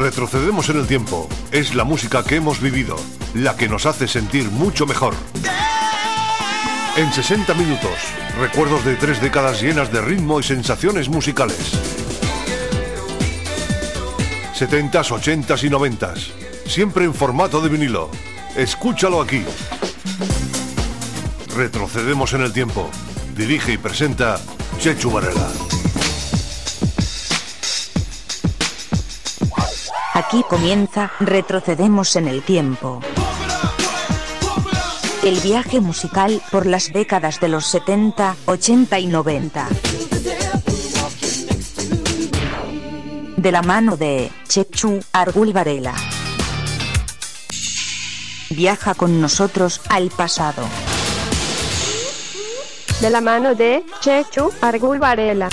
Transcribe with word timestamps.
Retrocedemos 0.00 0.70
en 0.70 0.78
el 0.78 0.86
tiempo. 0.86 1.28
Es 1.52 1.74
la 1.74 1.84
música 1.84 2.24
que 2.24 2.36
hemos 2.36 2.58
vivido, 2.62 2.96
la 3.34 3.54
que 3.54 3.68
nos 3.68 3.84
hace 3.84 4.08
sentir 4.08 4.50
mucho 4.50 4.86
mejor. 4.86 5.12
En 6.96 7.12
60 7.12 7.52
minutos, 7.52 7.92
recuerdos 8.40 8.82
de 8.86 8.96
tres 8.96 9.20
décadas 9.20 9.60
llenas 9.60 9.92
de 9.92 10.00
ritmo 10.00 10.40
y 10.40 10.42
sensaciones 10.42 11.10
musicales. 11.10 11.74
70s, 14.58 15.10
80s 15.10 15.64
y 15.64 15.68
90s, 15.68 16.32
siempre 16.64 17.04
en 17.04 17.12
formato 17.12 17.60
de 17.60 17.68
vinilo. 17.68 18.10
Escúchalo 18.56 19.20
aquí. 19.20 19.44
Retrocedemos 21.54 22.32
en 22.32 22.40
el 22.40 22.54
tiempo. 22.54 22.88
Dirige 23.36 23.74
y 23.74 23.76
presenta 23.76 24.40
Chechu 24.78 25.10
Varela. 25.10 25.69
Aquí 30.30 30.44
comienza 30.44 31.10
Retrocedemos 31.18 32.14
en 32.14 32.28
el 32.28 32.42
tiempo. 32.44 33.00
El 35.24 35.40
viaje 35.40 35.80
musical 35.80 36.40
por 36.52 36.66
las 36.66 36.92
décadas 36.92 37.40
de 37.40 37.48
los 37.48 37.66
70, 37.66 38.36
80 38.46 38.98
y 39.00 39.06
90. 39.08 39.68
De 43.38 43.50
la 43.50 43.62
mano 43.62 43.96
de 43.96 44.30
Chechu 44.46 45.00
Argul 45.10 45.52
Varela. 45.52 45.96
Viaja 48.50 48.94
con 48.94 49.20
nosotros 49.20 49.80
al 49.88 50.10
pasado. 50.10 50.62
De 53.00 53.10
la 53.10 53.20
mano 53.20 53.56
de 53.56 53.84
Chechu 54.00 54.52
Argul 54.60 55.00
Varela. 55.00 55.48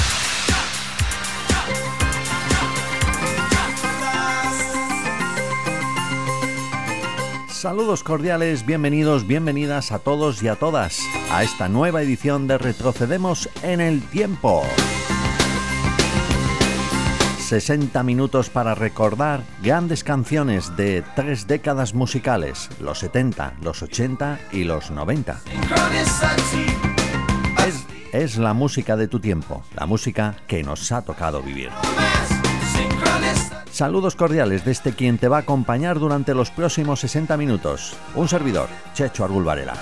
Saludos 7.68 8.02
cordiales, 8.02 8.66
bienvenidos, 8.66 9.28
bienvenidas 9.28 9.92
a 9.92 10.00
todos 10.00 10.42
y 10.42 10.48
a 10.48 10.56
todas 10.56 11.02
a 11.30 11.44
esta 11.44 11.68
nueva 11.68 12.02
edición 12.02 12.48
de 12.48 12.58
Retrocedemos 12.58 13.50
en 13.62 13.82
el 13.82 14.02
Tiempo. 14.04 14.64
60 17.40 18.02
minutos 18.04 18.50
para 18.50 18.74
recordar 18.74 19.44
grandes 19.62 20.06
canciones 20.06 20.78
de 20.78 21.04
tres 21.18 21.46
décadas 21.46 21.94
musicales, 21.94 22.70
los 22.80 23.00
70, 23.00 23.56
los 23.62 23.84
80 23.84 24.40
y 24.54 24.64
los 24.64 24.90
90. 24.90 25.42
Es, 27.68 27.86
es 28.14 28.38
la 28.38 28.54
música 28.54 28.96
de 28.96 29.10
tu 29.10 29.20
tiempo, 29.20 29.62
la 29.76 29.86
música 29.86 30.38
que 30.48 30.64
nos 30.64 30.90
ha 30.94 31.02
tocado 31.02 31.42
vivir. 31.42 31.70
Saludos 33.78 34.16
cordiales 34.16 34.66
desde 34.66 34.92
quien 34.92 35.20
te 35.20 35.28
va 35.28 35.38
a 35.38 35.42
acompañar 35.42 36.00
durante 36.00 36.34
los 36.34 36.50
próximos 36.50 37.00
60 37.02 37.38
minutos. 37.38 37.94
Un 38.16 38.28
servidor, 38.28 38.70
Checho 38.96 39.24
Argul 39.24 39.44
Varela. 39.44 39.76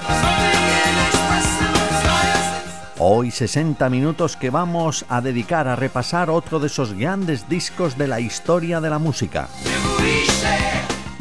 Hoy 2.97 3.31
60 3.31 3.89
minutos 3.89 4.35
que 4.35 4.49
vamos 4.49 5.05
a 5.07 5.21
dedicar 5.21 5.69
a 5.69 5.77
repasar 5.77 6.29
otro 6.29 6.59
de 6.59 6.67
esos 6.67 6.91
grandes 6.91 7.47
discos 7.47 7.97
de 7.97 8.09
la 8.09 8.19
historia 8.19 8.81
de 8.81 8.89
la 8.89 8.99
música. 8.99 9.47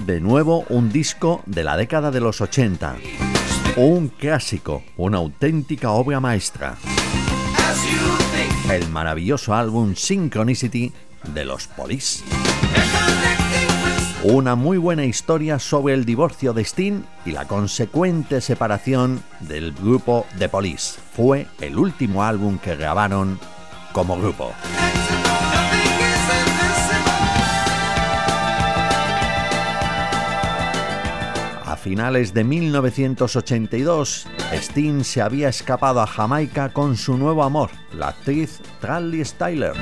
De 0.05 0.21
nuevo 0.21 0.65
un 0.69 0.91
disco 0.91 1.45
de 1.47 1.63
la 1.63 1.77
década 1.77 2.11
de 2.11 2.21
los 2.21 2.41
80. 2.41 2.97
Un 3.77 4.09
clásico, 4.09 4.83
una 4.97 5.19
auténtica 5.19 5.93
obra 5.93 6.19
maestra. 6.19 6.75
El 8.69 8.89
maravilloso 8.89 9.55
álbum 9.55 9.95
Synchronicity 9.95 10.93
de 11.33 11.45
los 11.45 11.69
Police. 11.69 12.25
Una 14.27 14.55
muy 14.55 14.79
buena 14.79 15.05
historia 15.05 15.59
sobre 15.59 15.93
el 15.93 16.07
divorcio 16.07 16.55
de 16.55 16.65
Sting 16.65 17.03
y 17.27 17.33
la 17.33 17.47
consecuente 17.47 18.41
separación 18.41 19.23
del 19.41 19.73
grupo 19.73 20.25
The 20.39 20.49
Police. 20.49 20.99
Fue 21.13 21.47
el 21.61 21.77
último 21.77 22.25
álbum 22.25 22.57
que 22.57 22.75
grabaron 22.75 23.39
como 23.93 24.17
grupo. 24.17 24.51
A 31.67 31.77
finales 31.77 32.33
de 32.33 32.45
1982, 32.45 34.27
Sting 34.55 35.05
se 35.05 35.21
había 35.21 35.51
escapado 35.51 36.01
a 36.01 36.07
Jamaica 36.07 36.71
con 36.71 36.97
su 36.97 37.19
nuevo 37.19 37.43
amor, 37.43 37.69
la 37.93 38.09
actriz 38.09 38.63
Trally 38.81 39.23
Styler. 39.23 39.75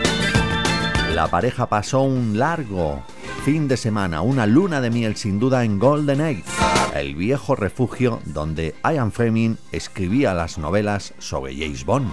La 1.15 1.29
pareja 1.29 1.69
pasó 1.69 2.01
un 2.01 2.37
largo 2.37 3.05
fin 3.45 3.69
de 3.69 3.77
semana, 3.77 4.23
una 4.23 4.47
luna 4.47 4.81
de 4.81 4.91
miel 4.91 5.17
sin 5.17 5.39
duda 5.39 5.65
en 5.65 5.79
Golden 5.79 6.21
Age, 6.21 6.45
el 6.95 7.15
viejo 7.15 7.57
refugio 7.57 8.21
donde 8.27 8.75
Ian 8.85 9.13
Fleming 9.13 9.57
escribía 9.73 10.35
las 10.35 10.59
novelas 10.59 11.15
sobre 11.19 11.57
James 11.57 11.85
Bond. 11.85 12.13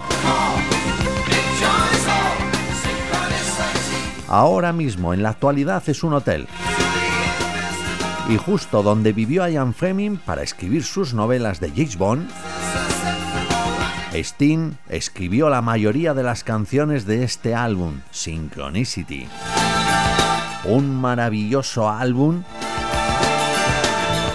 Ahora 4.27 4.73
mismo, 4.73 5.13
en 5.13 5.23
la 5.23 5.29
actualidad, 5.29 5.83
es 5.87 6.03
un 6.03 6.13
hotel. 6.13 6.47
Y 8.29 8.37
justo 8.37 8.83
donde 8.83 9.13
vivió 9.13 9.47
Ian 9.47 9.73
Fleming 9.73 10.17
para 10.17 10.43
escribir 10.43 10.83
sus 10.83 11.13
novelas 11.13 11.59
de 11.59 11.69
James 11.69 11.97
Bond, 11.97 12.29
Sting 14.13 14.73
escribió 14.89 15.49
la 15.49 15.61
mayoría 15.61 16.13
de 16.13 16.23
las 16.23 16.43
canciones 16.43 17.05
de 17.05 17.23
este 17.23 17.53
álbum, 17.53 18.01
Synchronicity. 18.11 19.27
Un 20.65 20.99
maravilloso 20.99 21.89
álbum 21.89 22.43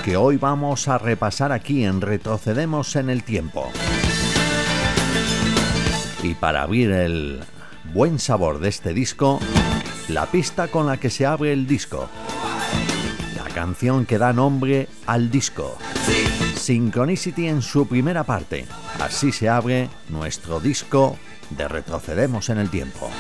que 0.05 0.17
hoy 0.17 0.37
vamos 0.37 0.89
a 0.89 0.99
repasar 0.99 1.53
aquí 1.53 1.85
en 1.85 2.01
Retrocedemos 2.01 2.97
en 2.97 3.11
el 3.11 3.25
Tiempo. 3.25 3.71
Y 6.23 6.35
para 6.35 6.63
abrir 6.63 6.91
el 6.93 7.41
buen 7.93 8.19
sabor 8.19 8.59
de 8.59 8.69
este 8.69 8.93
disco, 8.93 9.41
la 10.09 10.27
pista 10.27 10.69
con 10.69 10.87
la 10.87 10.99
que 10.99 11.11
se 11.11 11.27
abre 11.27 11.53
el 11.53 11.67
disco. 11.67 12.09
La 13.37 13.45
canción 13.55 14.05
que 14.05 14.19
da 14.19 14.33
nombre 14.33 14.89
al 15.07 15.31
disco. 15.31 15.79
Synchronicity 16.57 17.49
en 17.49 17.63
su 17.63 17.87
primera 17.87 18.25
parte. 18.25 18.67
Así 19.01 19.33
se 19.33 19.49
abre 19.49 19.89
nuestro 20.09 20.61
disco 20.61 21.17
de 21.51 21.69
Retrocedemos 21.69 22.49
en 22.49 22.59
el 22.59 22.71
Tiempo. 22.71 23.11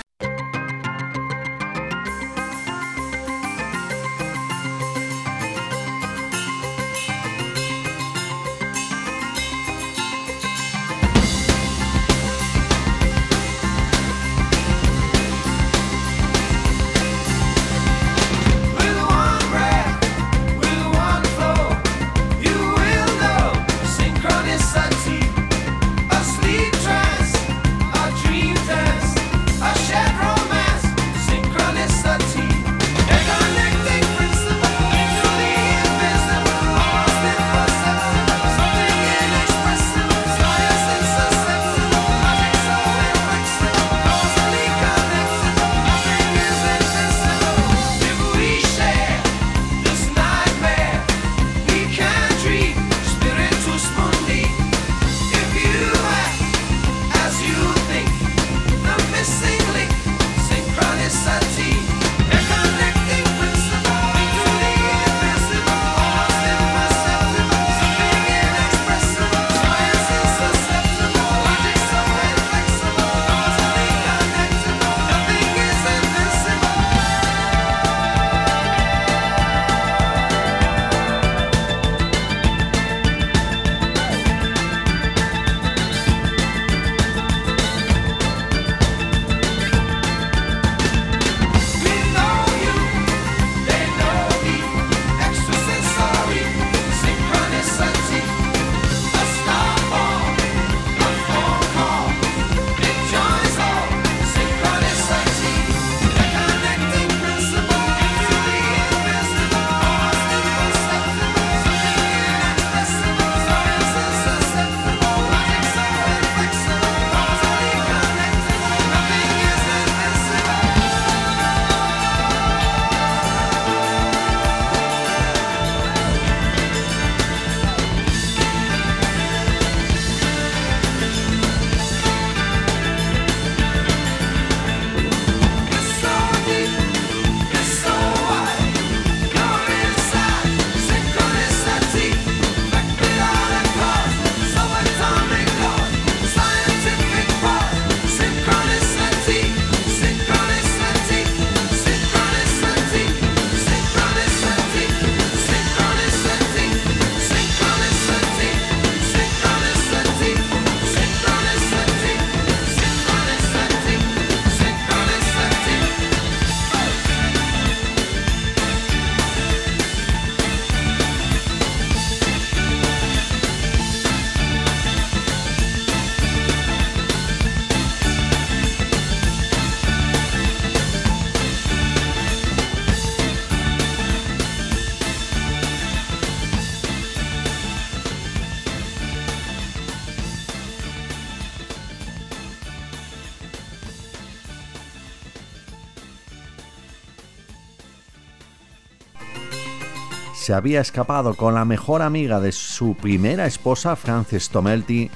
Había 200.54 200.80
escapado 200.80 201.34
con 201.34 201.54
la 201.54 201.64
mejor 201.64 202.02
amiga 202.02 202.40
de 202.40 202.52
su 202.52 202.94
primera 202.94 203.46
esposa, 203.46 203.96
Frances 203.96 204.48
Tomelty, 204.48 205.10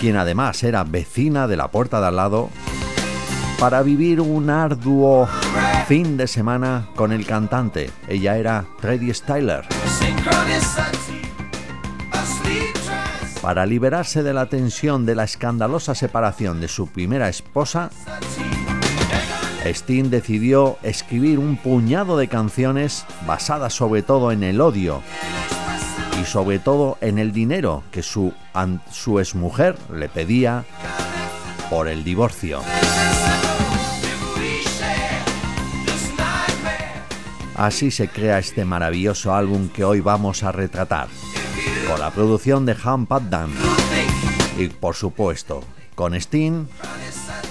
quien 0.00 0.16
además 0.16 0.62
era 0.62 0.84
vecina 0.84 1.46
de 1.48 1.56
la 1.56 1.70
puerta 1.70 2.00
de 2.00 2.06
al 2.06 2.16
lado, 2.16 2.50
para 3.58 3.82
vivir 3.82 4.20
un 4.20 4.48
arduo 4.50 5.28
fin 5.86 6.16
de 6.16 6.26
semana 6.26 6.88
con 6.94 7.12
el 7.12 7.26
cantante. 7.26 7.90
Ella 8.08 8.38
era 8.38 8.64
Freddie 8.78 9.12
Styler. 9.12 9.66
Para 13.42 13.66
liberarse 13.66 14.22
de 14.22 14.34
la 14.34 14.46
tensión 14.46 15.06
de 15.06 15.14
la 15.14 15.24
escandalosa 15.24 15.94
separación 15.94 16.60
de 16.60 16.68
su 16.68 16.86
primera 16.86 17.28
esposa, 17.28 17.90
Sting 19.64 20.10
decidió 20.10 20.78
escribir 20.82 21.38
un 21.38 21.56
puñado 21.56 22.16
de 22.16 22.28
canciones 22.28 23.04
basadas 23.26 23.74
sobre 23.74 24.02
todo 24.02 24.32
en 24.32 24.42
el 24.42 24.60
odio 24.60 25.02
y 26.20 26.24
sobre 26.24 26.58
todo 26.58 26.96
en 27.00 27.18
el 27.18 27.32
dinero 27.32 27.82
que 27.90 28.02
su, 28.02 28.32
su 28.90 29.20
exmujer 29.20 29.76
le 29.94 30.08
pedía 30.08 30.64
por 31.68 31.88
el 31.88 32.04
divorcio. 32.04 32.60
Así 37.54 37.90
se 37.90 38.08
crea 38.08 38.38
este 38.38 38.64
maravilloso 38.64 39.34
álbum 39.34 39.68
que 39.68 39.84
hoy 39.84 40.00
vamos 40.00 40.42
a 40.42 40.52
retratar, 40.52 41.08
con 41.86 42.00
la 42.00 42.10
producción 42.10 42.64
de 42.64 42.74
Han 42.82 43.04
Paddan 43.04 43.50
y 44.58 44.68
por 44.68 44.94
supuesto 44.94 45.62
con 45.94 46.14
Sting 46.14 46.66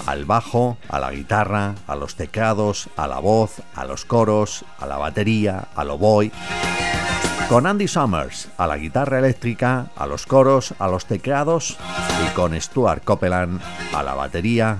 al 0.09 0.25
bajo, 0.25 0.79
a 0.89 0.99
la 0.99 1.11
guitarra, 1.11 1.75
a 1.85 1.95
los 1.95 2.15
teclados, 2.15 2.89
a 2.97 3.07
la 3.07 3.19
voz, 3.19 3.61
a 3.75 3.85
los 3.85 4.05
coros, 4.05 4.65
a 4.79 4.87
la 4.87 4.97
batería, 4.97 5.67
al 5.75 5.91
oboe. 5.91 6.31
Con 7.47 7.67
Andy 7.67 7.87
Summers 7.87 8.49
a 8.57 8.65
la 8.65 8.77
guitarra 8.77 9.19
eléctrica, 9.19 9.91
a 9.95 10.07
los 10.07 10.25
coros, 10.25 10.73
a 10.79 10.87
los 10.87 11.05
teclados 11.05 11.77
y 12.25 12.33
con 12.33 12.59
Stuart 12.59 13.03
Copeland 13.03 13.61
a 13.93 14.01
la 14.01 14.15
batería 14.15 14.79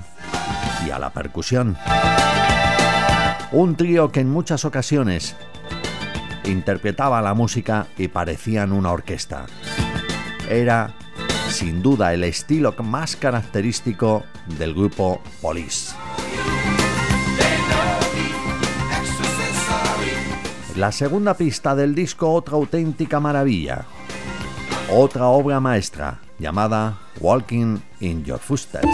y 0.88 0.90
a 0.90 0.98
la 0.98 1.12
percusión. 1.12 1.78
Un 3.52 3.76
trío 3.76 4.12
que 4.12 4.22
en 4.22 4.31
muchas 4.31 4.66
ocasiones 4.66 5.36
interpretaba 6.44 7.22
la 7.22 7.36
música 7.36 7.86
y 8.00 8.08
parecían 8.08 8.72
una 8.72 8.92
orquesta. 8.92 9.46
Era 10.50 10.96
sin 11.50 11.81
duda 11.81 12.13
el 12.13 12.24
estilo 12.24 12.74
más 12.84 13.16
característico 13.16 14.24
del 14.57 14.74
grupo 14.74 15.22
Police. 15.42 15.96
La 20.75 20.92
segunda 20.92 21.34
pista 21.34 21.75
del 21.75 21.94
disco 21.94 22.31
otra 22.31 22.56
auténtica 22.56 23.19
maravilla, 23.19 23.86
otra 24.94 25.28
obra 25.28 25.60
maestra 25.60 26.19
llamada 26.38 27.00
Walking 27.19 27.80
in 28.00 28.24
Your 28.24 28.40
Footsteps. 28.40 28.88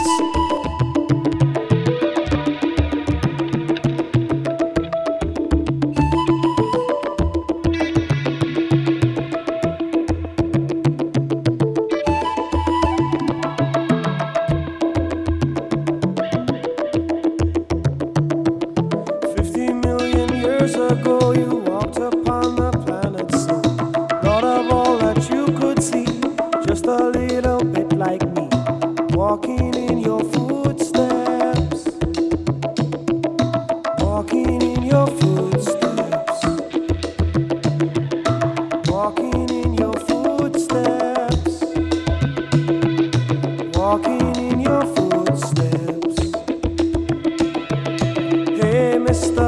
festa 49.16 49.45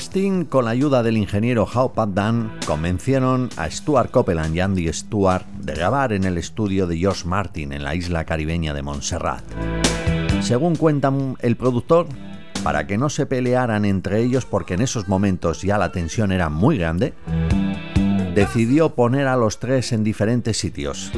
Sting, 0.00 0.44
con 0.44 0.64
la 0.64 0.72
ayuda 0.72 1.02
del 1.02 1.16
ingeniero 1.16 1.66
Pat 1.94 2.08
Dan, 2.10 2.58
convencieron 2.66 3.48
a 3.56 3.70
Stuart 3.70 4.10
Copeland 4.10 4.56
y 4.56 4.60
Andy 4.60 4.92
Stuart 4.92 5.46
de 5.60 5.74
grabar 5.74 6.12
en 6.12 6.24
el 6.24 6.36
estudio 6.36 6.86
de 6.86 6.96
George 6.96 7.26
Martin 7.26 7.72
en 7.72 7.84
la 7.84 7.94
isla 7.94 8.24
caribeña 8.24 8.74
de 8.74 8.82
Montserrat. 8.82 9.44
Según 10.40 10.74
cuenta 10.76 11.12
el 11.40 11.56
productor, 11.56 12.08
para 12.64 12.86
que 12.86 12.98
no 12.98 13.08
se 13.08 13.26
pelearan 13.26 13.84
entre 13.84 14.20
ellos 14.20 14.46
porque 14.46 14.74
en 14.74 14.82
esos 14.82 15.06
momentos 15.06 15.62
ya 15.62 15.78
la 15.78 15.92
tensión 15.92 16.32
era 16.32 16.48
muy 16.48 16.76
grande, 16.76 17.14
decidió 18.34 18.94
poner 18.94 19.28
a 19.28 19.36
los 19.36 19.60
tres 19.60 19.92
en 19.92 20.02
diferentes 20.02 20.58
sitios. 20.58 21.12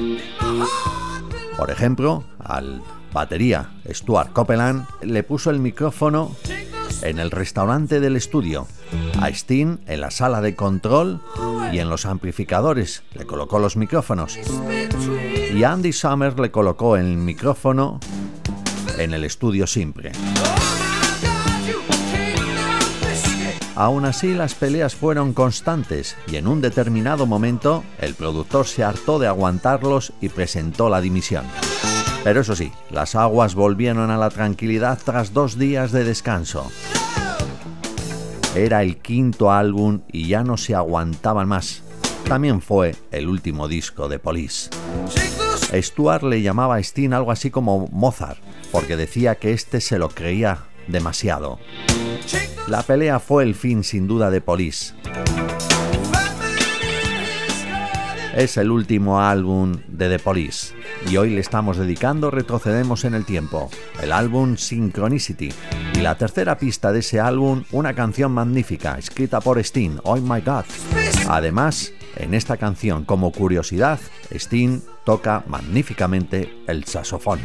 Por 1.56 1.70
ejemplo, 1.70 2.24
al 2.38 2.82
batería 3.12 3.70
Stuart 3.88 4.34
Copeland 4.34 4.84
le 5.00 5.22
puso 5.22 5.50
el 5.50 5.58
micrófono 5.58 6.36
en 7.02 7.18
el 7.18 7.30
restaurante 7.30 8.00
del 8.00 8.16
estudio, 8.16 8.66
a 9.20 9.32
Steen 9.32 9.80
en 9.86 10.00
la 10.00 10.10
sala 10.10 10.40
de 10.40 10.54
control 10.54 11.20
y 11.72 11.78
en 11.78 11.88
los 11.88 12.06
amplificadores 12.06 13.02
le 13.14 13.26
colocó 13.26 13.58
los 13.58 13.76
micrófonos. 13.76 14.38
Y 15.54 15.64
Andy 15.64 15.92
Summers 15.92 16.38
le 16.38 16.50
colocó 16.50 16.96
el 16.96 17.16
micrófono 17.16 18.00
en 18.98 19.14
el 19.14 19.24
estudio 19.24 19.66
simple. 19.66 20.12
Aún 23.76 24.06
así, 24.06 24.32
las 24.32 24.54
peleas 24.54 24.94
fueron 24.94 25.34
constantes 25.34 26.16
y 26.28 26.36
en 26.36 26.46
un 26.46 26.62
determinado 26.62 27.26
momento 27.26 27.84
el 27.98 28.14
productor 28.14 28.66
se 28.66 28.82
hartó 28.82 29.18
de 29.18 29.26
aguantarlos 29.26 30.14
y 30.22 30.30
presentó 30.30 30.88
la 30.88 31.02
dimisión. 31.02 31.44
Pero 32.26 32.40
eso 32.40 32.56
sí, 32.56 32.72
las 32.90 33.14
aguas 33.14 33.54
volvieron 33.54 34.10
a 34.10 34.16
la 34.16 34.30
tranquilidad 34.30 34.98
tras 35.04 35.32
dos 35.32 35.60
días 35.60 35.92
de 35.92 36.02
descanso. 36.02 36.72
Era 38.56 38.82
el 38.82 38.96
quinto 38.96 39.52
álbum 39.52 40.00
y 40.10 40.26
ya 40.26 40.42
no 40.42 40.56
se 40.56 40.74
aguantaban 40.74 41.46
más. 41.46 41.84
También 42.28 42.60
fue 42.60 42.96
el 43.12 43.28
último 43.28 43.68
disco 43.68 44.08
de 44.08 44.18
Police. 44.18 44.70
Stuart 45.72 46.24
le 46.24 46.42
llamaba 46.42 46.74
a 46.74 46.82
Steen 46.82 47.14
algo 47.14 47.30
así 47.30 47.52
como 47.52 47.86
Mozart, 47.92 48.40
porque 48.72 48.96
decía 48.96 49.36
que 49.36 49.52
este 49.52 49.80
se 49.80 49.96
lo 49.96 50.08
creía 50.08 50.64
demasiado. 50.88 51.60
La 52.66 52.82
pelea 52.82 53.20
fue 53.20 53.44
el 53.44 53.54
fin 53.54 53.84
sin 53.84 54.08
duda 54.08 54.32
de 54.32 54.40
Police. 54.40 54.94
Es 58.36 58.58
el 58.58 58.70
último 58.70 59.18
álbum 59.18 59.78
de 59.88 60.10
The 60.10 60.18
Police 60.18 60.74
y 61.10 61.16
hoy 61.16 61.30
le 61.30 61.40
estamos 61.40 61.78
dedicando 61.78 62.30
Retrocedemos 62.30 63.06
en 63.06 63.14
el 63.14 63.24
Tiempo, 63.24 63.70
el 64.02 64.12
álbum 64.12 64.58
Synchronicity 64.58 65.48
y 65.94 66.00
la 66.02 66.18
tercera 66.18 66.58
pista 66.58 66.92
de 66.92 66.98
ese 66.98 67.18
álbum, 67.18 67.64
una 67.72 67.94
canción 67.94 68.32
magnífica 68.32 68.98
escrita 68.98 69.40
por 69.40 69.58
Sting, 69.58 70.00
Oh 70.02 70.16
My 70.16 70.42
God. 70.42 70.66
Además, 71.30 71.94
en 72.16 72.34
esta 72.34 72.58
canción, 72.58 73.06
como 73.06 73.32
curiosidad, 73.32 73.98
Sting 74.30 74.82
toca 75.06 75.42
magníficamente 75.46 76.62
el 76.66 76.84
saxofón. 76.84 77.40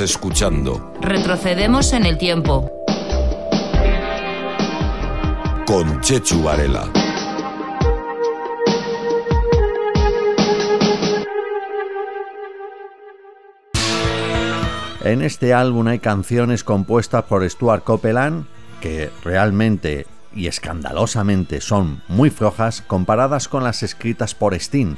Estás 0.00 0.12
escuchando. 0.12 0.94
Retrocedemos 1.02 1.92
en 1.92 2.06
el 2.06 2.16
tiempo. 2.16 2.72
Con 5.66 6.00
Chechu 6.00 6.42
Varela. 6.42 6.90
En 15.04 15.20
este 15.20 15.52
álbum 15.52 15.86
hay 15.88 15.98
canciones 15.98 16.64
compuestas 16.64 17.24
por 17.24 17.46
Stuart 17.50 17.84
Copeland 17.84 18.46
que 18.80 19.10
realmente 19.22 20.06
y 20.34 20.46
escandalosamente 20.46 21.60
son 21.60 22.02
muy 22.08 22.30
flojas 22.30 22.80
comparadas 22.80 23.48
con 23.48 23.64
las 23.64 23.82
escritas 23.82 24.34
por 24.34 24.54
Sting, 24.54 24.94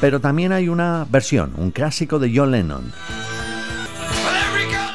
pero 0.00 0.20
también 0.20 0.52
hay 0.52 0.68
una 0.68 1.08
versión, 1.10 1.54
un 1.56 1.72
clásico 1.72 2.20
de 2.20 2.32
John 2.32 2.52
Lennon. 2.52 2.92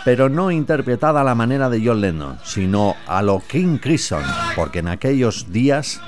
Pero 0.09 0.27
no 0.27 0.49
interpretada 0.49 1.21
a 1.21 1.23
la 1.23 1.35
manera 1.35 1.69
de 1.69 1.85
John 1.85 2.01
Lennon, 2.01 2.39
sino 2.43 2.95
a 3.05 3.21
lo 3.21 3.43
King 3.47 3.77
Crimson, 3.77 4.23
porque 4.55 4.79
en 4.79 4.87
aquellos 4.87 5.51
días 5.51 6.01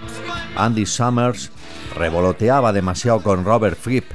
Andy 0.55 0.87
Summers 0.87 1.51
revoloteaba 1.95 2.73
demasiado 2.73 3.21
con 3.21 3.45
Robert 3.45 3.77
Fripp 3.77 4.05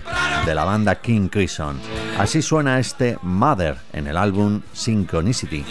de 0.44 0.54
la 0.56 0.64
banda 0.64 0.96
King 0.96 1.28
Crimson. 1.28 1.78
Así 2.18 2.42
suena 2.42 2.80
este 2.80 3.16
Mother 3.22 3.76
en 3.92 4.08
el 4.08 4.16
álbum 4.16 4.60
Synchronicity. 4.72 5.64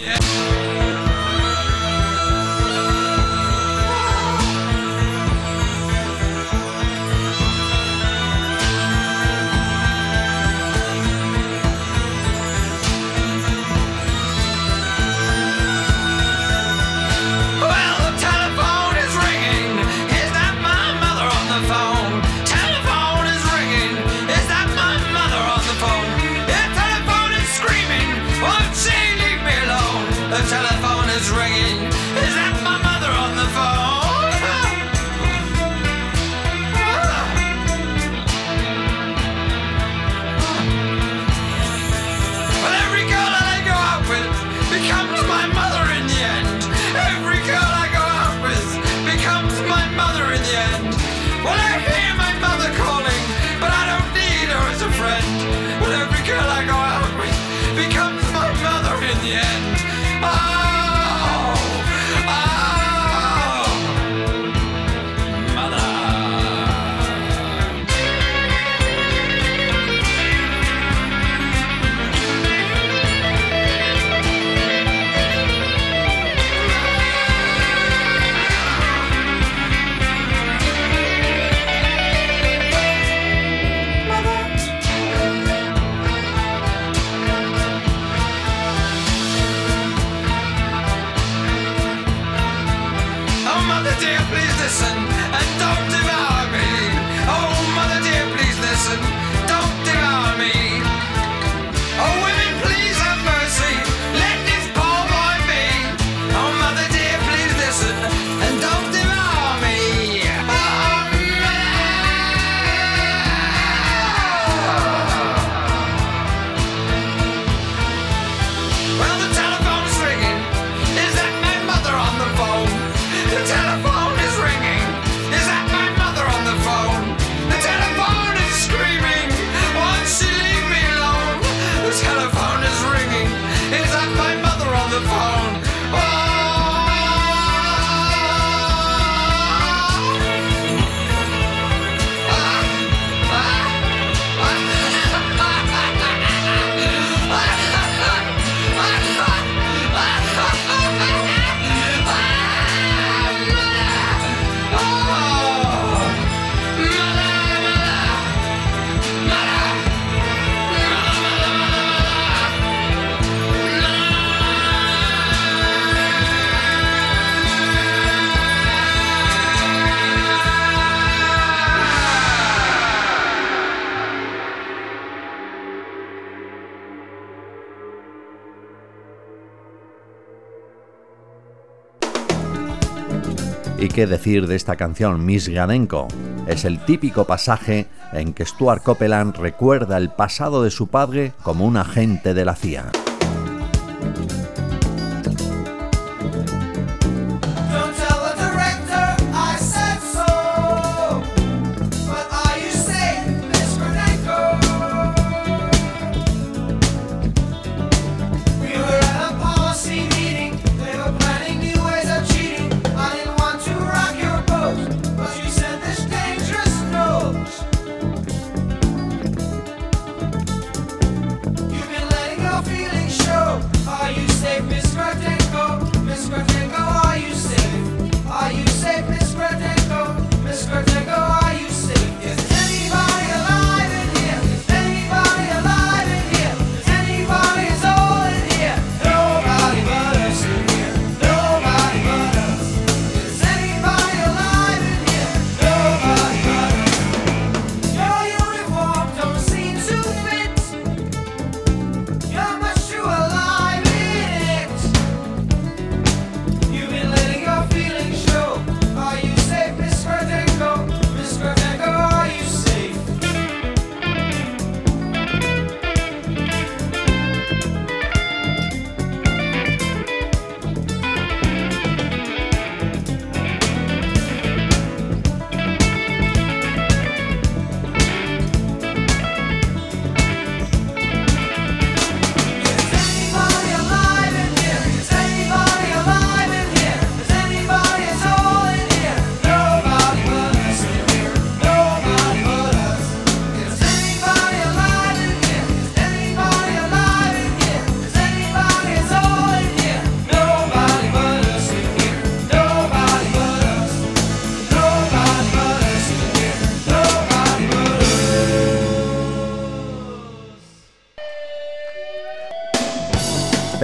Qué 183.96 184.08
decir 184.08 184.46
de 184.46 184.58
esta 184.58 184.76
canción, 184.76 185.26
Miss 185.26 185.48
Gadenko. 185.48 186.10
Es 186.48 186.66
el 186.66 186.84
típico 186.84 187.24
pasaje 187.24 187.88
en 188.12 188.34
que 188.34 188.46
Stuart 188.46 188.84
Copeland 188.84 189.38
recuerda 189.38 189.96
el 189.96 190.10
pasado 190.10 190.64
de 190.64 190.70
su 190.70 190.88
padre 190.88 191.32
como 191.44 191.66
un 191.66 191.78
agente 191.78 192.34
de 192.34 192.44
la 192.44 192.56
CIA. 192.56 192.92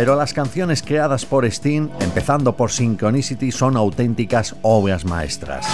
Pero 0.01 0.15
las 0.15 0.33
canciones 0.33 0.81
creadas 0.81 1.27
por 1.27 1.45
Sting, 1.45 1.87
empezando 1.99 2.57
por 2.57 2.71
Synchronicity, 2.71 3.51
son 3.51 3.77
auténticas 3.77 4.55
obras 4.63 5.05
maestras. 5.05 5.67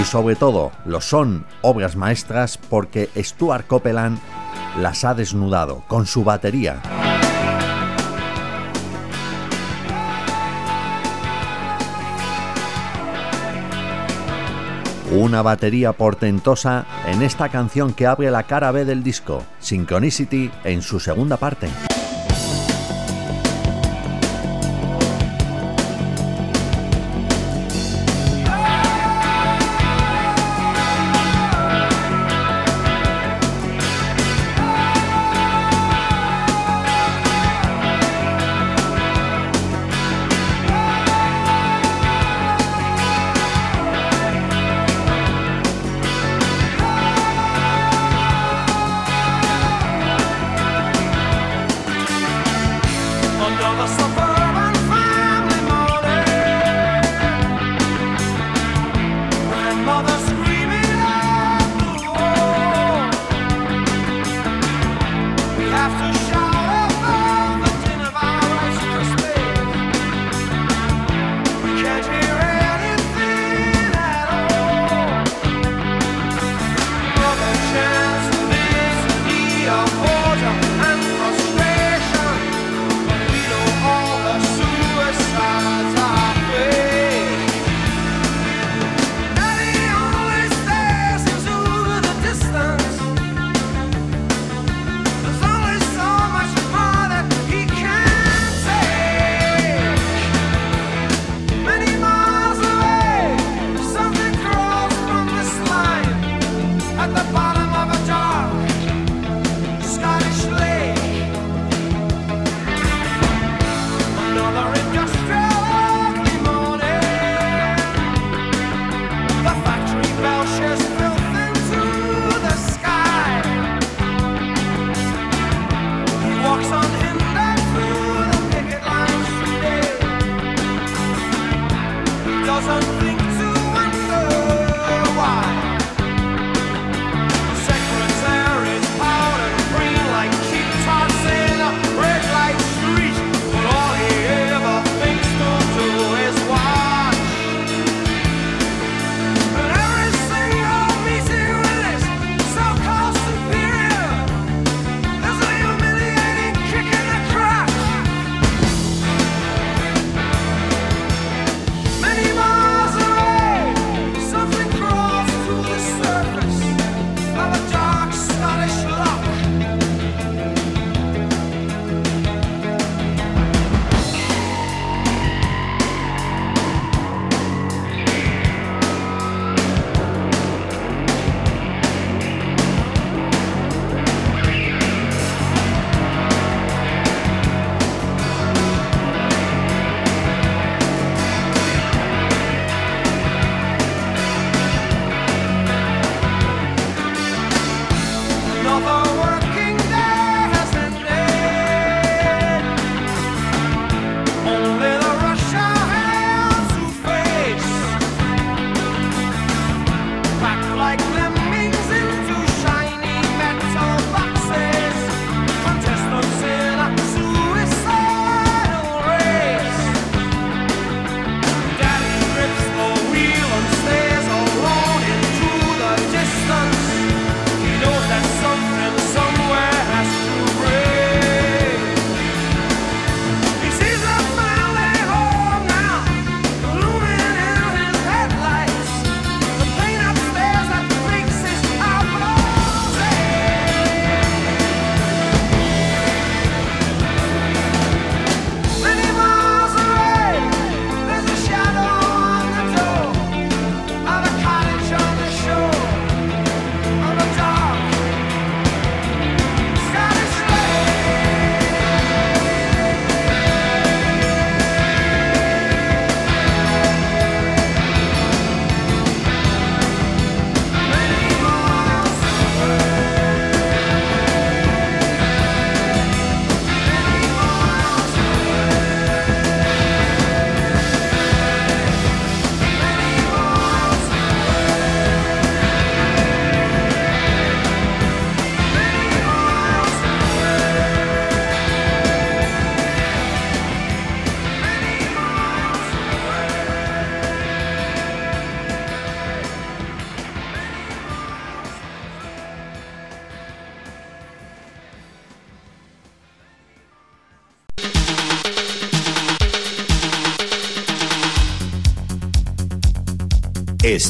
Y 0.00 0.04
sobre 0.04 0.36
todo, 0.36 0.70
lo 0.84 1.00
son 1.00 1.44
obras 1.62 1.96
maestras 1.96 2.58
porque 2.58 3.10
Stuart 3.16 3.66
Copeland 3.66 4.20
las 4.78 5.04
ha 5.04 5.14
desnudado 5.14 5.82
con 5.88 6.06
su 6.06 6.22
batería. 6.22 6.80
Una 15.10 15.42
batería 15.42 15.92
portentosa 15.92 16.86
en 17.04 17.22
esta 17.22 17.48
canción 17.48 17.92
que 17.92 18.06
abre 18.06 18.30
la 18.30 18.44
cara 18.44 18.70
B 18.70 18.84
del 18.84 19.02
disco, 19.02 19.42
Synchronicity 19.58 20.52
en 20.62 20.82
su 20.82 21.00
segunda 21.00 21.36
parte. 21.36 21.68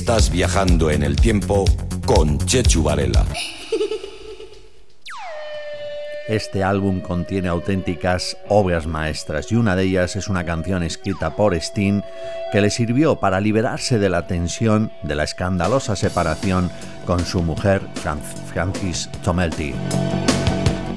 Estás 0.02 0.32
viajando 0.32 0.90
en 0.90 1.04
el 1.04 1.14
tiempo 1.14 1.64
con 2.04 2.36
Chechu 2.38 2.82
Varela. 2.82 3.24
Este 6.26 6.64
álbum 6.64 7.00
contiene 7.00 7.46
auténticas 7.46 8.36
obras 8.48 8.88
maestras 8.88 9.52
y 9.52 9.54
una 9.54 9.76
de 9.76 9.84
ellas 9.84 10.16
es 10.16 10.26
una 10.26 10.44
canción 10.44 10.82
escrita 10.82 11.36
por 11.36 11.54
Sting 11.54 12.02
que 12.50 12.60
le 12.60 12.70
sirvió 12.70 13.20
para 13.20 13.40
liberarse 13.40 14.00
de 14.00 14.08
la 14.08 14.26
tensión 14.26 14.90
de 15.04 15.14
la 15.14 15.22
escandalosa 15.22 15.94
separación 15.94 16.68
con 17.06 17.24
su 17.24 17.40
mujer 17.40 17.80
Francis 18.52 19.08
Tomelty. 19.22 19.72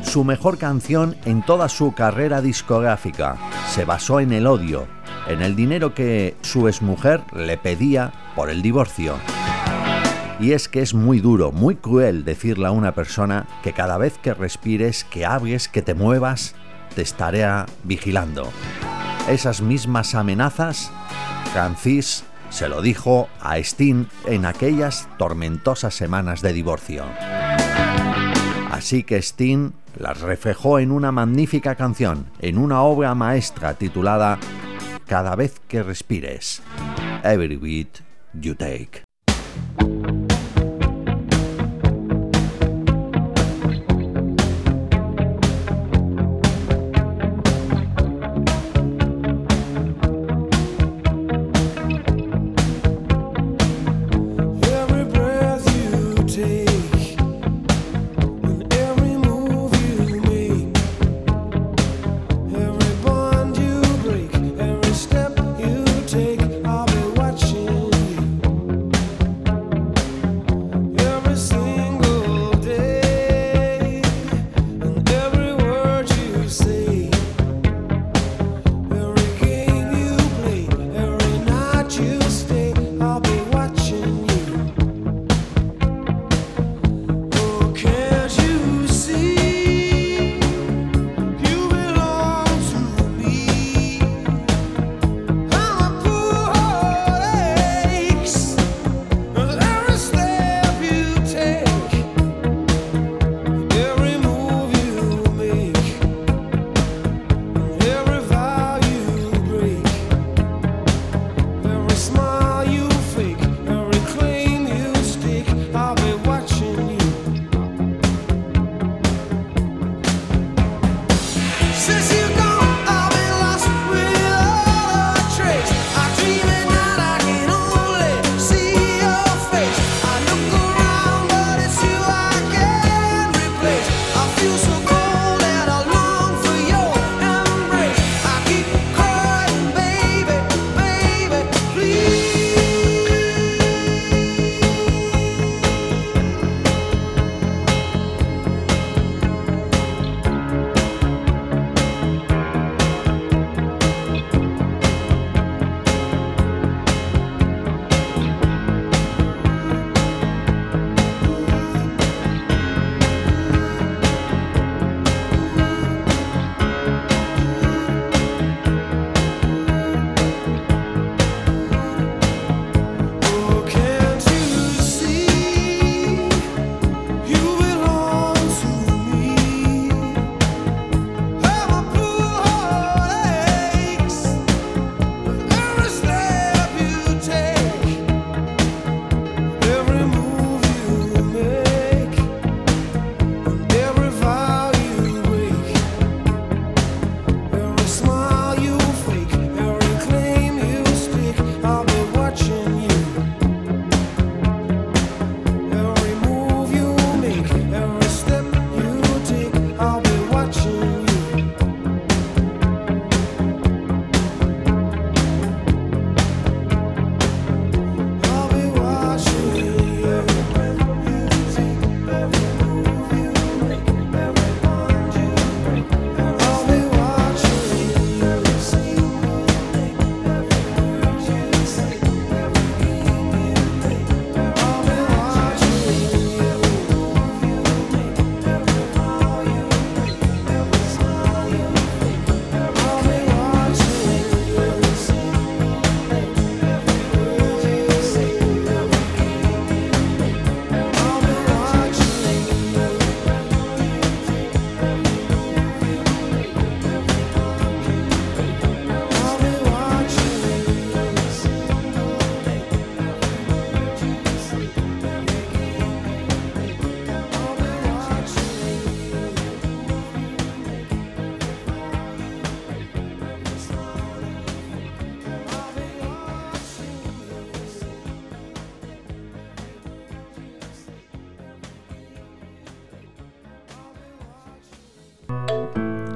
Su 0.01 0.23
mejor 0.23 0.57
canción 0.57 1.15
en 1.25 1.43
toda 1.45 1.69
su 1.69 1.93
carrera 1.93 2.41
discográfica 2.41 3.37
se 3.69 3.85
basó 3.85 4.19
en 4.19 4.33
el 4.33 4.47
odio, 4.47 4.87
en 5.27 5.41
el 5.41 5.55
dinero 5.55 5.93
que 5.93 6.35
su 6.41 6.67
exmujer 6.67 7.21
le 7.33 7.57
pedía 7.57 8.11
por 8.35 8.49
el 8.49 8.61
divorcio. 8.61 9.15
Y 10.39 10.51
es 10.51 10.67
que 10.67 10.81
es 10.81 10.93
muy 10.93 11.21
duro, 11.21 11.51
muy 11.51 11.75
cruel 11.75 12.25
decirle 12.25 12.67
a 12.67 12.71
una 12.71 12.93
persona 12.93 13.47
que 13.63 13.73
cada 13.73 13.97
vez 13.97 14.17
que 14.17 14.33
respires, 14.33 15.03
que 15.05 15.25
hables, 15.25 15.69
que 15.69 15.81
te 15.81 15.93
muevas, 15.93 16.55
te 16.93 17.01
estaré 17.01 17.45
vigilando. 17.83 18.51
Esas 19.29 19.61
mismas 19.61 20.13
amenazas, 20.13 20.91
Francis 21.53 22.25
se 22.49 22.69
lo 22.69 22.81
dijo 22.81 23.29
a 23.41 23.57
Steen 23.63 24.07
en 24.25 24.45
aquellas 24.45 25.07
tormentosas 25.17 25.95
semanas 25.95 26.41
de 26.41 26.53
divorcio. 26.53 27.03
Así 28.71 29.03
que 29.03 29.21
Steen 29.21 29.73
las 29.97 30.19
reflejó 30.19 30.79
en 30.79 30.91
una 30.91 31.11
magnífica 31.11 31.75
canción, 31.75 32.27
en 32.39 32.57
una 32.57 32.81
obra 32.81 33.15
maestra 33.15 33.73
titulada 33.73 34.37
Cada 35.07 35.35
vez 35.35 35.61
que 35.67 35.83
respires, 35.83 36.63
Every 37.23 37.57
Beat 37.57 37.99
You 38.33 38.55
Take. 38.55 39.03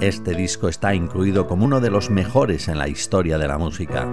Este 0.10 0.34
disco 0.34 0.70
está 0.70 0.96
incluido 0.96 1.46
como 1.46 1.66
uno 1.66 1.80
de 1.82 1.92
los 1.92 2.10
mejores 2.10 2.68
en 2.68 2.80
la 2.80 2.88
historia 2.88 3.38
de 3.38 3.48
la 3.48 3.60
música. 3.60 4.08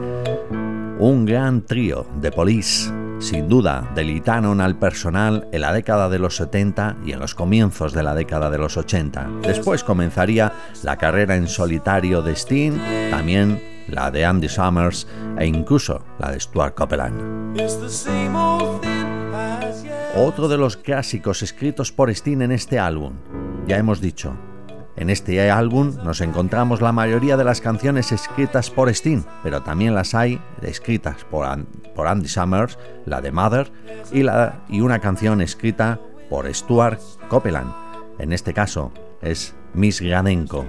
Un 0.99 1.25
gran 1.25 1.63
trío 1.63 2.07
de 2.21 2.31
Police, 2.31 2.93
sin 3.19 3.49
duda 3.49 3.91
delitaron 3.95 4.61
al 4.61 4.79
personal 4.79 5.49
en 5.53 5.63
la 5.63 5.73
década 5.73 6.11
de 6.11 6.19
los 6.19 6.37
70 6.37 6.99
y 7.07 7.13
en 7.13 7.19
los 7.19 7.35
comienzos 7.35 7.95
de 7.95 8.03
la 8.03 8.15
década 8.15 8.51
de 8.51 8.59
los 8.59 8.77
80. 8.77 9.41
Después 9.41 9.85
comenzaría 9.85 10.53
la 10.83 10.99
carrera 10.99 11.35
en 11.35 11.49
solitario 11.49 12.21
de 12.21 12.37
Sting, 12.37 12.79
también 13.11 13.63
la 13.89 14.11
de 14.11 14.27
Andy 14.27 14.51
Summers 14.51 15.09
e 15.39 15.47
incluso 15.47 16.05
la 16.19 16.31
de 16.31 16.39
Stuart 16.39 16.75
Copeland. 16.75 17.59
Otro 20.15 20.49
de 20.49 20.59
los 20.59 20.77
clásicos 20.77 21.43
escritos 21.43 21.91
por 21.91 22.11
Sting 22.11 22.43
en 22.43 22.53
este 22.53 22.79
álbum, 22.79 23.15
ya 23.67 23.79
hemos 23.79 24.03
dicho, 24.03 24.37
en 24.97 25.11
este 25.11 25.51
álbum 25.51 25.95
nos 26.05 26.23
encontramos 26.23 26.81
la 26.81 26.91
mayoría 26.91 27.37
de 27.37 27.45
las 27.45 27.61
canciones 27.61 28.13
escritas 28.13 28.71
por 28.71 28.89
Sting, 28.89 29.23
pero 29.43 29.63
también 29.63 29.95
las 29.95 30.15
hay 30.15 30.41
escritas 30.63 31.25
por, 31.31 31.47
Andy 31.47 32.29
Summers, 32.29 32.79
la 33.05 33.21
de 33.21 33.31
Mother, 33.31 33.71
y, 34.11 34.81
una 34.81 34.99
canción 35.01 35.43
escrita 35.43 36.01
por 36.31 36.53
Stuart 36.53 37.01
Copeland. 37.29 37.73
En 38.19 38.33
este 38.33 38.55
caso 38.55 38.91
es 39.21 39.55
Miss 39.75 40.01
Gradenko. 40.01 40.65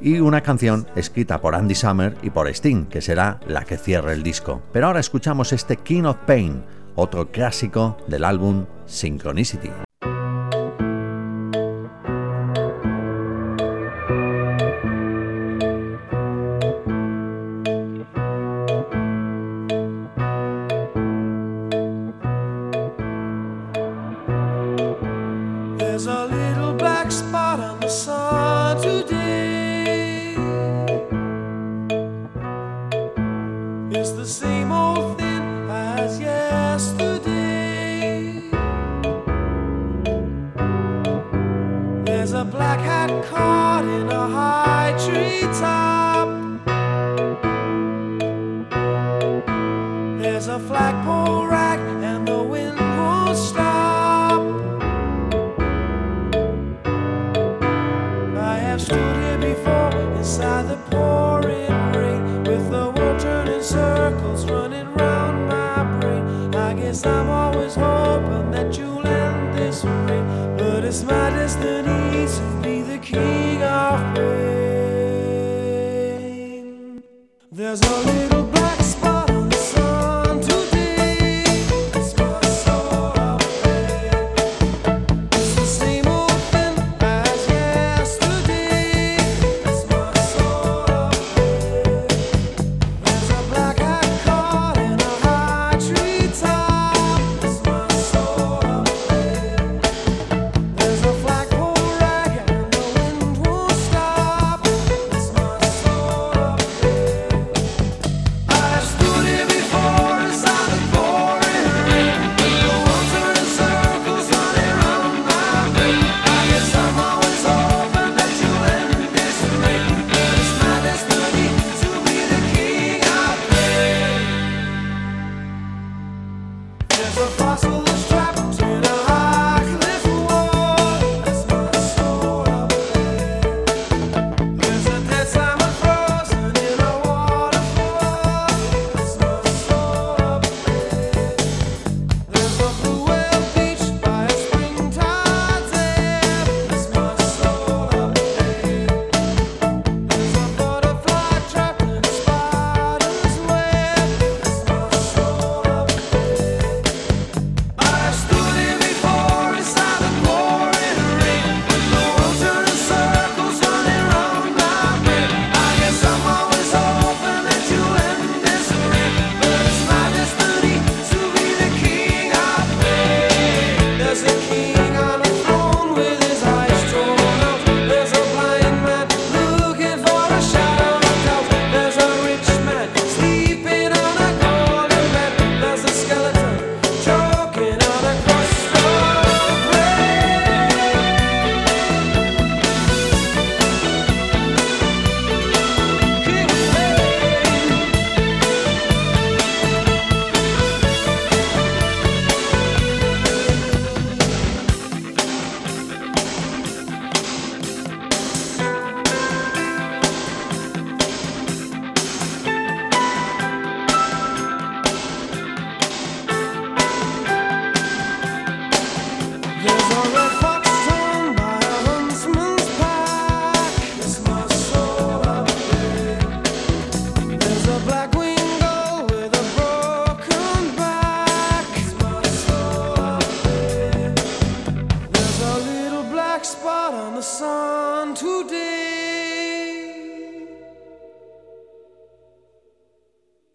Y 0.00 0.20
una 0.20 0.42
canción 0.42 0.86
escrita 0.94 1.40
por 1.40 1.54
Andy 1.56 1.74
Summers 1.74 2.16
y 2.22 2.30
por 2.30 2.48
Sting, 2.48 2.86
que 2.86 3.00
será 3.00 3.40
la 3.48 3.64
que 3.64 3.76
cierre 3.76 4.12
el 4.12 4.22
disco. 4.22 4.62
Pero 4.72 4.86
ahora 4.86 5.00
escuchamos 5.00 5.52
este 5.52 5.78
King 5.78 6.04
of 6.04 6.18
Pain, 6.26 6.62
otro 6.94 7.32
clásico 7.32 7.96
del 8.06 8.24
álbum 8.24 8.66
Synchronicity. 8.86 9.83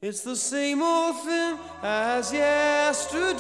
It's 0.10 0.22
the 0.22 0.36
same 0.36 0.82
old 0.82 1.22
thing 1.22 1.60
as 1.84 2.34
yesterday. 2.34 3.40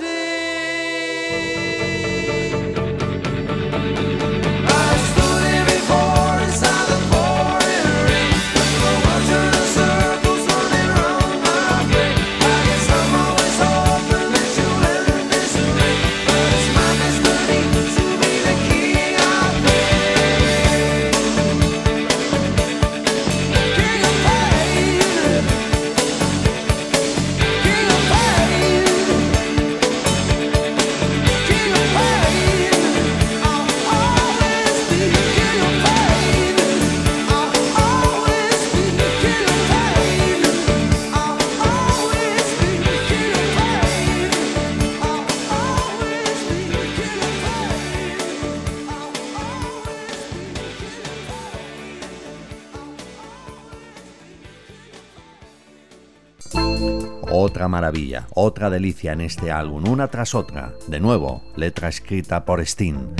Maravilla, 57.69 58.27
otra 58.33 58.69
delicia 58.69 59.13
en 59.13 59.21
este 59.21 59.51
álbum, 59.51 59.87
una 59.87 60.09
tras 60.09 60.35
otra. 60.35 60.73
De 60.87 60.99
nuevo, 60.99 61.43
letra 61.55 61.87
escrita 61.87 62.43
por 62.43 62.59
Sting. 62.59 63.15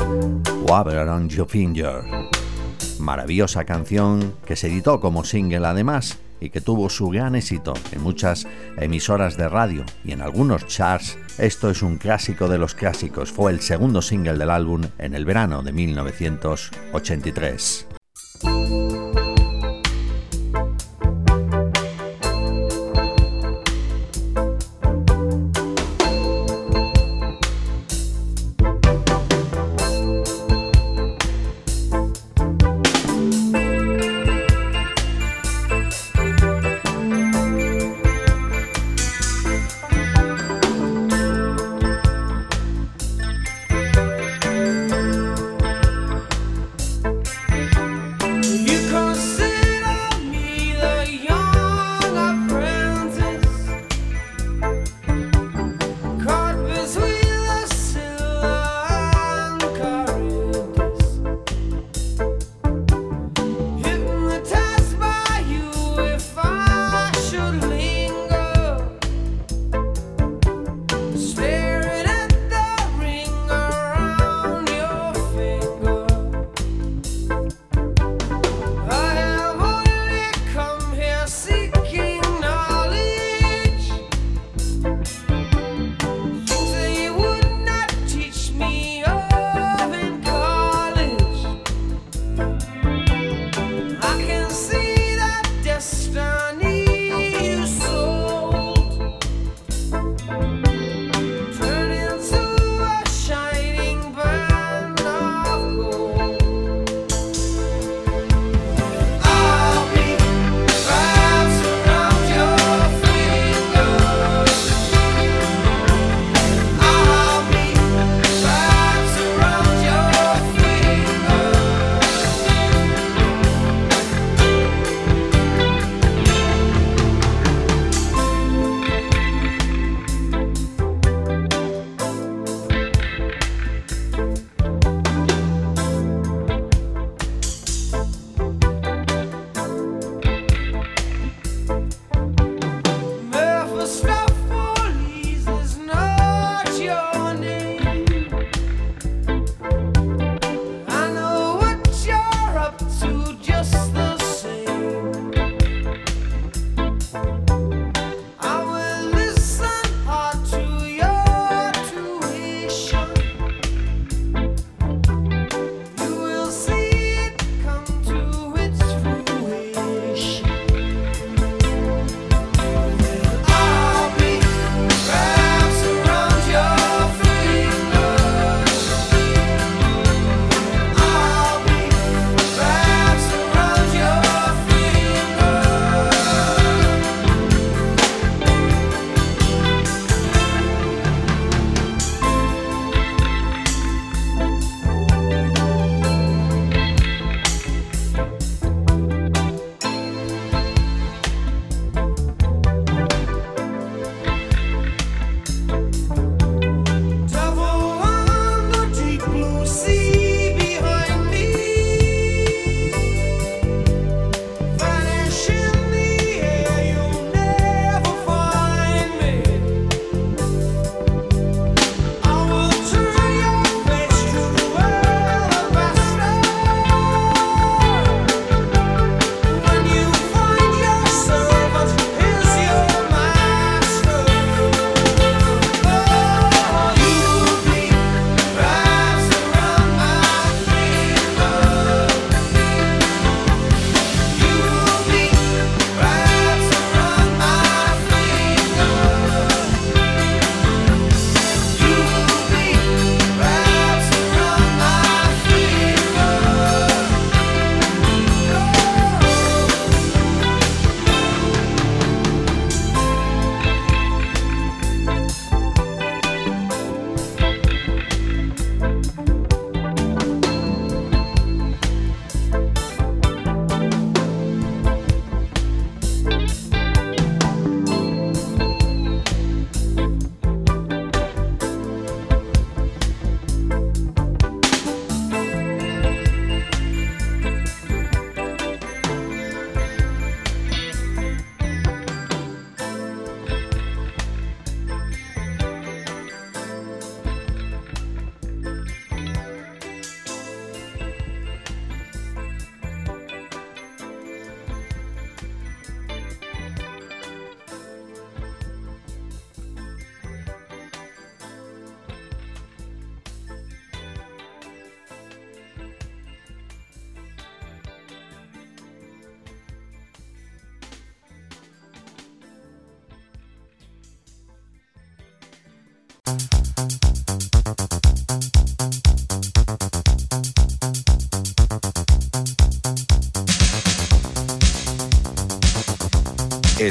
Waver 0.68 1.08
on 1.08 1.30
Your 1.30 1.47
Finger. 1.47 2.02
Maravillosa 3.00 3.64
canción 3.64 4.34
que 4.45 4.58
se 4.58 4.68
editó 4.68 5.00
como 5.00 5.24
single 5.24 5.66
además 5.66 6.20
y 6.41 6.50
que 6.50 6.62
tuvo 6.62 6.89
su 6.89 7.10
gran 7.10 7.36
éxito 7.36 7.74
en 7.91 8.02
muchas 8.02 8.47
emisoras 8.78 9.36
de 9.38 9.50
radio 9.50 9.84
y 10.04 10.12
en 10.12 10.22
algunos 10.22 10.68
charts. 10.68 11.18
Esto 11.38 11.70
es 11.70 11.82
un 11.82 11.97
clásico 11.97 12.47
de 12.47 12.58
los 12.58 12.76
clásicos. 12.76 13.32
Fue 13.32 13.52
el 13.52 13.62
segundo 13.62 14.02
single 14.02 14.38
del 14.38 14.50
álbum 14.50 14.82
en 14.97 15.16
el 15.16 15.26
verano 15.26 15.64
de 15.64 15.72
1983. 15.72 17.88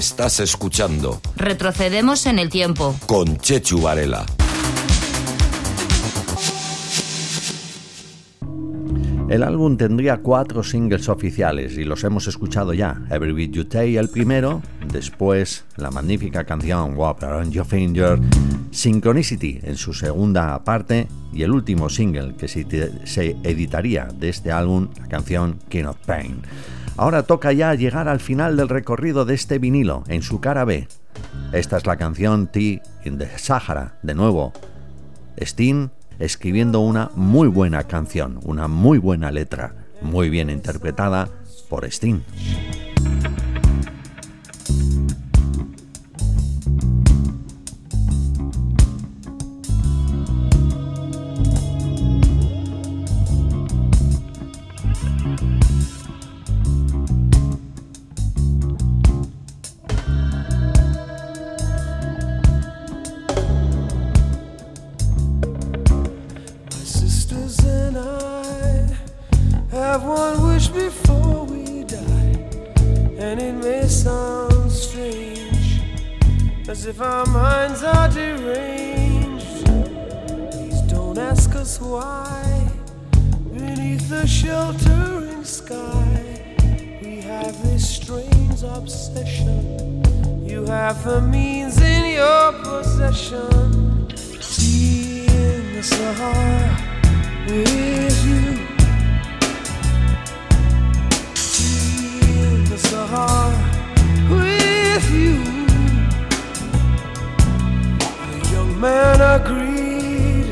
Estás 0.09 0.40
escuchando 0.40 1.20
Retrocedemos 1.36 2.24
en 2.24 2.38
el 2.38 2.48
tiempo 2.48 2.96
con 3.06 3.36
Chechu 3.36 3.82
Varela. 3.82 4.24
El 9.28 9.42
álbum 9.42 9.76
tendría 9.76 10.16
cuatro 10.16 10.62
singles 10.62 11.11
oficiales 11.11 11.76
y 11.76 11.84
los 11.84 12.02
hemos 12.04 12.26
escuchado 12.26 12.72
ya. 12.72 13.02
Every 13.11 13.32
Beat 13.32 13.50
You 13.50 13.64
Take, 13.66 13.98
el 13.98 14.09
primero, 14.09 14.62
después 14.90 15.66
la 15.76 15.90
magnífica 15.90 16.44
canción 16.44 16.96
Walk 16.96 17.22
Around 17.22 17.52
Your 17.52 17.66
Finger, 17.66 18.18
Synchronicity 18.70 19.61
en 19.62 19.76
su 19.76 19.92
segunda 19.92 20.64
parte 20.64 21.06
y 21.34 21.42
el 21.42 21.50
último 21.50 21.90
single 21.90 22.34
que 22.34 22.48
se, 22.48 23.36
editaría 23.44 24.06
de 24.06 24.30
este 24.30 24.50
álbum, 24.52 24.88
la 24.98 25.06
canción 25.06 25.59
King 25.68 25.84
of 25.84 25.98
Pain. 26.06 26.40
Ahora 26.99 27.22
toca 27.22 27.53
ya 27.53 27.72
llegar 27.74 28.09
al 28.09 28.18
final 28.18 28.57
del 28.57 28.68
recorrido 28.68 29.24
de 29.24 29.32
este 29.32 29.61
vinilo, 29.61 30.03
en 30.09 30.22
su 30.22 30.40
cara 30.40 30.64
B. 30.64 30.88
Esta 31.53 31.76
es 31.76 31.86
la 31.86 31.96
canción 31.96 32.49
Tea 32.49 32.82
in 33.05 33.18
the 33.18 33.38
Sahara, 33.38 33.94
de 34.03 34.16
nuevo. 34.16 34.53
Sting 35.36 35.90
escribiendo 36.18 36.80
una 36.80 37.12
muy 37.14 37.46
buena 37.46 37.84
canción, 37.84 38.40
una 38.42 38.66
muy 38.66 38.99
buena 38.99 39.30
letra, 39.30 39.76
muy 40.03 40.28
bien 40.28 40.51
interpretada 40.51 41.28
por 41.68 41.84
Sting. 41.84 42.22
Strange 88.59 88.76
obsession. 88.76 90.02
You 90.44 90.64
have 90.66 91.04
the 91.04 91.20
means 91.20 91.80
in 91.80 92.14
your 92.14 92.52
possession. 92.62 94.09
Tea 94.09 95.26
in 95.26 95.74
the 95.74 95.82
Sahara 95.82 96.76
with 97.46 98.26
you. 98.26 98.66
Tea 101.34 102.20
in 102.42 102.64
the 102.64 102.78
Sahara 102.78 103.54
with 104.30 105.11
you. 105.12 105.36
The 108.32 108.40
young 108.52 108.80
man 108.80 109.20
agreed 109.40 110.48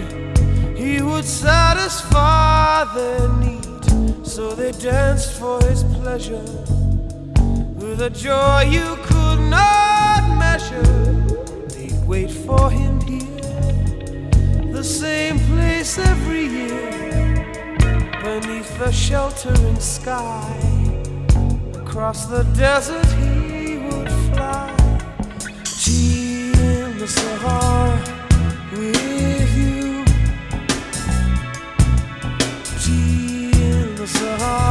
he 0.77 1.03
would 1.03 1.25
satisfy 1.25 2.85
their 2.95 3.29
need. 3.39 4.27
So 4.27 4.55
they 4.55 4.73
danced 4.73 5.39
for 5.39 5.61
his 5.63 5.83
pleasure 5.83 6.66
a 8.01 8.11
joy 8.11 8.63
you 8.71 8.97
could 9.03 9.41
not 9.49 10.23
measure. 10.39 10.83
They'd 11.69 12.07
wait 12.07 12.31
for 12.31 12.71
him 12.71 13.01
here, 13.01 14.73
the 14.73 14.83
same 14.85 15.39
place 15.51 15.99
every 15.99 16.47
year, 16.47 17.37
beneath 18.23 18.79
the 18.79 18.91
sheltering 18.93 19.81
sky. 19.81 20.53
Across 21.75 22.27
the 22.27 22.43
desert 22.57 23.07
he 23.23 23.79
would 23.79 24.11
fly. 24.29 24.75
Tea 25.65 26.53
in 26.53 26.99
the 26.99 27.09
Sahara 27.09 27.99
with 28.73 29.57
you. 29.57 30.05
in 32.89 33.95
the 33.97 34.07
Sahara 34.07 34.66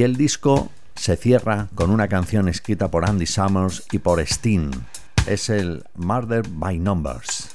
y 0.00 0.02
el 0.02 0.16
disco 0.16 0.70
se 0.94 1.14
cierra 1.14 1.68
con 1.74 1.90
una 1.90 2.08
canción 2.08 2.48
escrita 2.48 2.90
por 2.90 3.04
Andy 3.04 3.26
Summers 3.26 3.86
y 3.92 3.98
por 3.98 4.18
Sting. 4.20 4.70
Es 5.26 5.50
el 5.50 5.84
Murder 5.94 6.42
by 6.48 6.78
Numbers. 6.78 7.50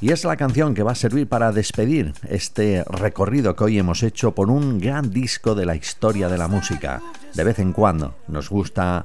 Y 0.00 0.12
es 0.12 0.24
la 0.24 0.38
canción 0.38 0.72
que 0.72 0.82
va 0.82 0.92
a 0.92 0.94
servir 0.94 1.28
para 1.28 1.52
despedir 1.52 2.14
este 2.26 2.82
recorrido 2.84 3.54
que 3.54 3.64
hoy 3.64 3.78
hemos 3.78 4.02
hecho 4.02 4.34
por 4.34 4.48
un 4.48 4.78
gran 4.78 5.10
disco 5.10 5.54
de 5.54 5.66
la 5.66 5.76
historia 5.76 6.30
de 6.30 6.38
la 6.38 6.48
música. 6.48 7.02
De 7.34 7.44
vez 7.44 7.58
en 7.58 7.74
cuando 7.74 8.16
nos 8.28 8.48
gusta 8.48 9.04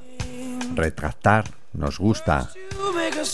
retractar, 0.74 1.57
nos 1.78 2.00
gusta 2.00 2.50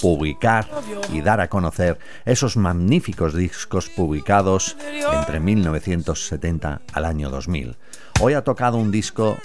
publicar 0.02 0.70
y 1.12 1.22
dar 1.22 1.42
a 1.42 1.50
conocer 1.50 1.98
esos 2.26 2.58
magníficos 2.58 3.34
discos 3.34 3.90
publicados 3.90 4.78
entre 5.14 5.40
1970 5.40 6.82
al 6.94 7.06
año 7.06 7.30
2000. 7.30 7.78
Hoy 8.20 8.34
ha 8.34 8.44
tocado 8.44 8.78
un 8.78 8.92
disco 8.92 9.38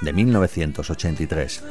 de 0.00 0.12
1983, 0.12 1.64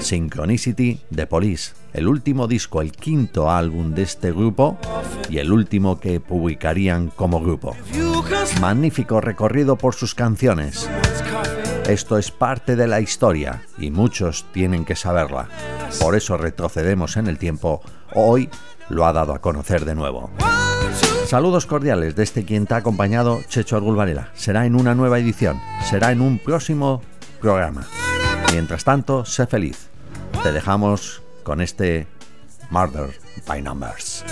Synchronicity 0.00 1.00
de 1.10 1.26
Police, 1.26 1.74
el 1.92 2.08
último 2.08 2.46
disco, 2.46 2.80
el 2.80 2.92
quinto 2.92 3.50
álbum 3.50 3.94
de 3.94 4.02
este 4.02 4.32
grupo 4.32 4.78
y 5.28 5.38
el 5.38 5.52
último 5.52 6.00
que 6.00 6.20
publicarían 6.20 7.08
como 7.08 7.40
grupo. 7.40 7.76
Magnífico 8.60 9.20
recorrido 9.20 9.76
por 9.76 9.94
sus 9.94 10.14
canciones. 10.14 10.88
Esto 11.88 12.16
es 12.16 12.30
parte 12.30 12.76
de 12.76 12.86
la 12.86 13.00
historia 13.00 13.62
y 13.76 13.90
muchos 13.90 14.46
tienen 14.52 14.86
que 14.86 14.96
saberla. 14.96 15.48
Por 16.00 16.16
eso 16.16 16.38
retrocedemos 16.38 17.18
en 17.18 17.26
el 17.26 17.36
tiempo. 17.36 17.82
Hoy 18.14 18.48
lo 18.88 19.04
ha 19.04 19.12
dado 19.12 19.34
a 19.34 19.40
conocer 19.40 19.84
de 19.84 19.94
nuevo. 19.94 20.30
Saludos 21.26 21.66
cordiales 21.66 22.16
de 22.16 22.22
este 22.22 22.46
quien 22.46 22.66
te 22.66 22.72
ha 22.74 22.78
acompañado, 22.78 23.42
Checho 23.48 23.76
Argul 23.76 23.96
Varela. 23.96 24.30
Será 24.34 24.64
en 24.64 24.76
una 24.76 24.94
nueva 24.94 25.18
edición, 25.18 25.60
será 25.88 26.10
en 26.10 26.22
un 26.22 26.38
próximo 26.38 27.02
programa. 27.40 27.86
Mientras 28.52 28.82
tanto, 28.84 29.26
sé 29.26 29.46
feliz. 29.46 29.90
Te 30.42 30.52
dejamos 30.52 31.22
con 31.42 31.60
este 31.60 32.06
Murder 32.70 33.10
by 33.46 33.60
Numbers. 33.60 34.24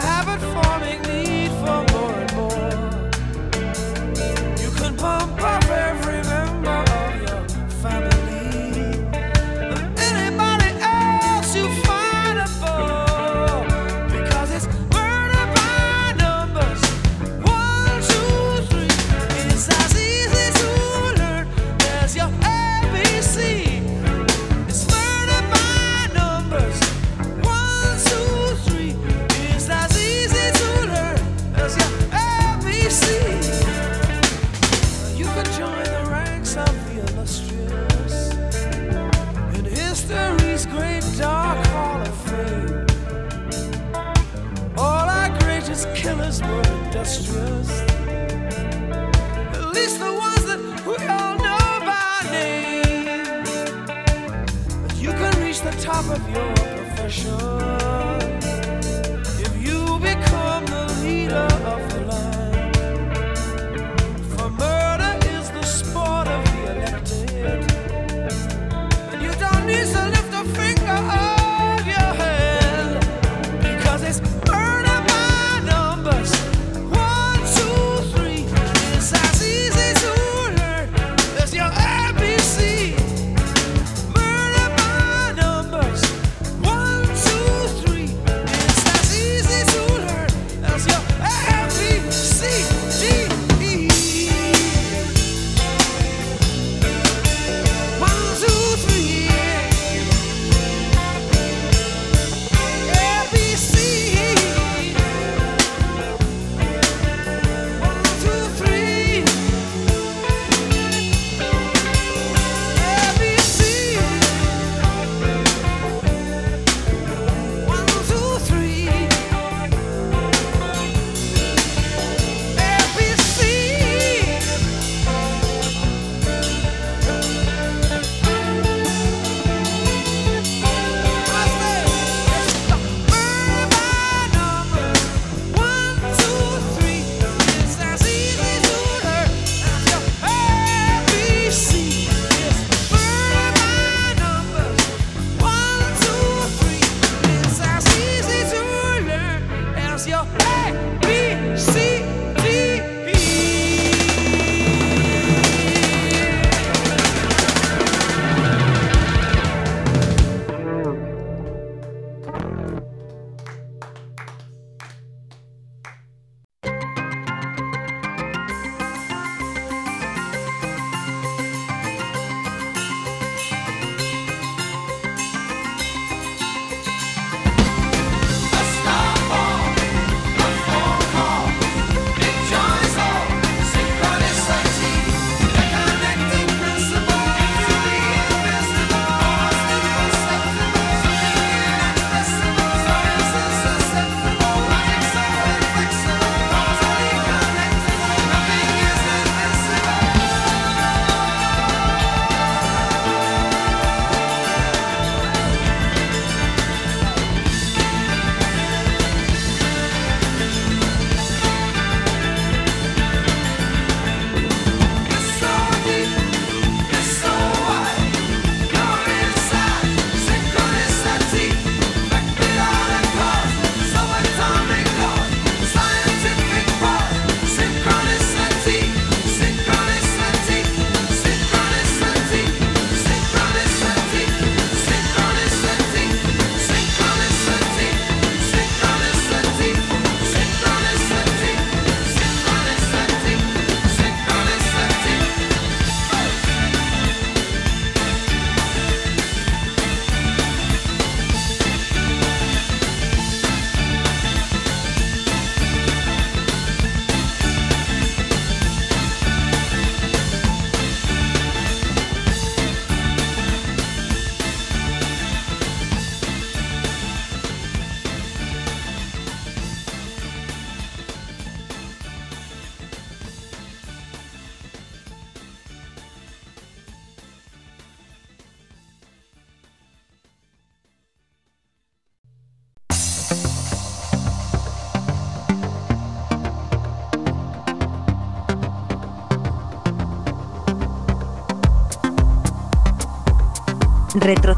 have 0.00 0.28
it 0.28 0.37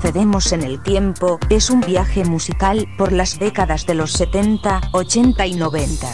Retrocedemos 0.03 0.53
en 0.53 0.62
el 0.62 0.82
tiempo 0.82 1.38
es 1.51 1.68
un 1.68 1.82
viaje 1.82 2.24
musical 2.24 2.88
por 2.96 3.12
las 3.12 3.38
décadas 3.38 3.84
de 3.84 3.92
los 3.92 4.12
70, 4.12 4.80
80 4.92 5.46
y 5.46 5.55
90. 5.57 6.09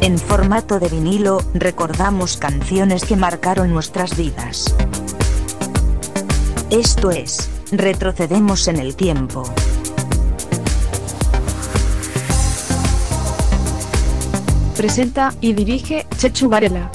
En 0.00 0.18
formato 0.18 0.80
de 0.80 0.88
vinilo, 0.88 1.38
recordamos 1.54 2.36
canciones 2.36 3.04
que 3.04 3.14
marcaron 3.14 3.72
nuestras 3.72 4.16
vidas. 4.16 4.74
Esto 6.70 7.12
es, 7.12 7.48
retrocedemos 7.70 8.66
en 8.66 8.80
el 8.80 8.96
tiempo. 8.96 9.44
Presenta 14.76 15.32
y 15.40 15.52
dirige 15.52 16.08
Chechu 16.16 16.48
Varela. 16.48 16.90